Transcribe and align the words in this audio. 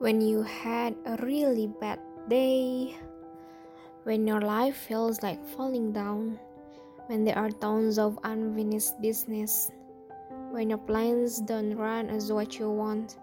when 0.00 0.18
you 0.18 0.40
had 0.40 0.96
a 1.04 1.14
really 1.20 1.66
bad 1.66 2.00
day, 2.26 2.96
when 4.04 4.26
your 4.26 4.40
life 4.40 4.74
feels 4.74 5.22
like 5.22 5.46
falling 5.46 5.92
down, 5.92 6.40
when 7.08 7.22
there 7.22 7.36
are 7.36 7.50
tons 7.50 7.98
of 7.98 8.18
unfinished 8.24 8.98
business, 9.02 9.70
when 10.52 10.70
your 10.70 10.78
plans 10.78 11.42
don't 11.42 11.76
run 11.76 12.08
as 12.08 12.32
what 12.32 12.58
you 12.58 12.70
want, 12.70 13.18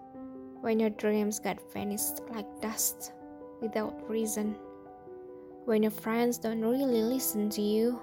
when 0.62 0.80
your 0.80 0.92
dreams 0.92 1.40
get 1.40 1.58
vanished 1.74 2.22
like 2.30 2.46
dust 2.62 3.12
without 3.60 4.08
reason, 4.08 4.56
when 5.66 5.82
your 5.82 5.98
friends 6.06 6.38
don't 6.38 6.62
really 6.62 7.02
listen 7.02 7.50
to 7.50 7.62
you, 7.64 8.00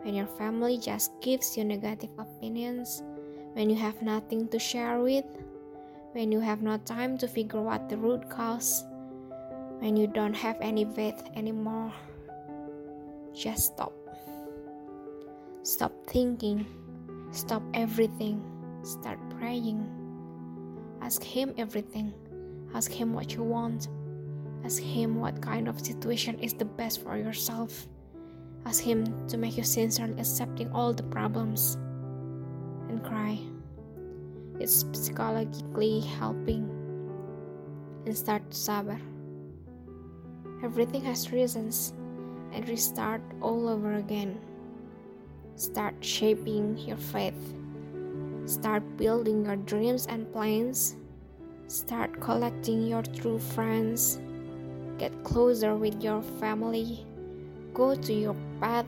when 0.00 0.14
your 0.14 0.26
family 0.40 0.78
just 0.78 1.12
gives 1.20 1.58
you 1.58 1.64
negative 1.64 2.18
opinions, 2.18 3.02
when 3.52 3.68
you 3.68 3.76
have 3.76 4.00
nothing 4.00 4.48
to 4.48 4.58
share 4.58 4.98
with 5.00 5.26
when 6.18 6.32
you 6.32 6.40
have 6.40 6.62
no 6.62 6.76
time 6.78 7.16
to 7.16 7.28
figure 7.28 7.68
out 7.70 7.88
the 7.88 7.96
root 7.96 8.28
cause, 8.28 8.84
when 9.78 9.96
you 9.96 10.08
don't 10.08 10.34
have 10.34 10.56
any 10.60 10.84
faith 10.84 11.22
anymore. 11.36 11.92
Just 13.32 13.66
stop. 13.66 13.92
Stop 15.62 15.92
thinking. 16.08 16.66
Stop 17.30 17.62
everything. 17.72 18.42
Start 18.82 19.20
praying. 19.38 19.86
Ask 21.00 21.22
Him 21.22 21.54
everything. 21.56 22.12
Ask 22.74 22.90
Him 22.90 23.14
what 23.14 23.34
you 23.34 23.44
want. 23.44 23.86
Ask 24.64 24.82
Him 24.82 25.20
what 25.20 25.40
kind 25.40 25.68
of 25.68 25.78
situation 25.78 26.36
is 26.40 26.52
the 26.52 26.64
best 26.64 27.00
for 27.00 27.16
yourself. 27.16 27.86
Ask 28.66 28.82
Him 28.82 29.06
to 29.28 29.36
make 29.36 29.56
you 29.56 29.62
sincerely 29.62 30.18
accepting 30.18 30.68
all 30.72 30.92
the 30.92 31.04
problems. 31.04 31.78
And 32.88 33.04
cry. 33.04 33.38
It's 34.60 34.84
psychologically 34.92 36.00
helping. 36.00 36.68
And 38.06 38.16
start 38.16 38.50
to 38.50 38.56
sabar. 38.56 39.00
Everything 40.62 41.04
has 41.04 41.30
reasons 41.32 41.92
and 42.52 42.68
restart 42.68 43.22
all 43.40 43.68
over 43.68 43.94
again. 43.94 44.40
Start 45.54 45.94
shaping 46.00 46.78
your 46.78 46.96
faith. 46.96 47.38
Start 48.46 48.82
building 48.96 49.44
your 49.44 49.56
dreams 49.56 50.06
and 50.06 50.32
plans. 50.32 50.96
Start 51.66 52.18
collecting 52.20 52.86
your 52.86 53.02
true 53.02 53.38
friends. 53.38 54.18
Get 54.98 55.12
closer 55.22 55.76
with 55.76 56.02
your 56.02 56.22
family. 56.40 57.06
Go 57.74 57.94
to 57.94 58.12
your 58.12 58.36
path. 58.60 58.86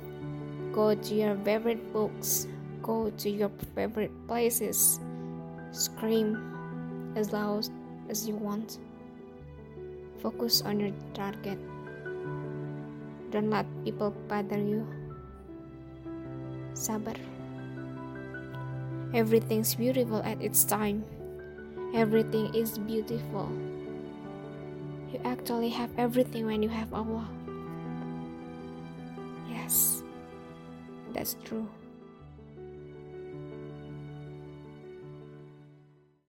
Go 0.73 0.95
to 0.95 1.15
your 1.15 1.37
favorite 1.45 1.93
books. 1.93 2.49
Go 2.83 3.11
to 3.11 3.31
your 3.31 3.51
favorite 3.75 4.11
places. 4.27 4.99
Scream 5.73 7.13
as 7.17 7.33
loud 7.33 7.69
as 8.09 8.27
you 8.27 8.35
want. 8.35 8.79
Focus 10.21 10.63
on 10.63 10.81
your 10.81 10.93
target. 11.15 11.59
Don't 13.31 13.51
let 13.51 13.67
people 13.85 14.11
bother 14.29 14.59
you. 14.59 14.87
Sabar. 16.75 17.17
Everything's 19.15 19.75
beautiful 19.75 20.23
at 20.23 20.41
its 20.43 20.65
time. 20.65 21.05
Everything 21.95 22.55
is 22.55 22.79
beautiful. 22.79 23.51
You 25.13 25.21
actually 25.25 25.71
have 25.71 25.91
everything 25.99 26.47
when 26.47 26.63
you 26.63 26.69
have 26.69 26.95
Allah. 26.95 27.27
Yes, 29.51 30.03
that's 31.13 31.35
true. 31.43 31.67